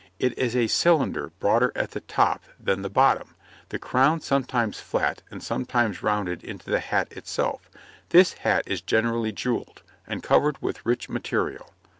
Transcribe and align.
It 0.17 0.35
is 0.35 0.55
a 0.55 0.65
cylinder, 0.65 1.31
broader 1.39 1.71
at 1.75 1.91
the 1.91 1.99
top 1.99 2.41
than 2.59 2.81
the 2.81 2.89
bottom, 2.89 3.35
the 3.69 3.77
crown 3.77 4.19
sometimes 4.19 4.79
flat 4.79 5.21
and 5.29 5.43
sometimes 5.43 6.01
rounded 6.01 6.43
into 6.43 6.71
the 6.71 6.79
hat 6.79 7.11
itself; 7.11 7.69
this 8.09 8.33
hat 8.33 8.63
is 8.65 8.81
generally 8.81 9.31
jewelled, 9.31 9.83
and 10.07 10.23
covered 10.23 10.59
with 10.59 10.83
rich 10.87 11.07
material. 11.07 11.69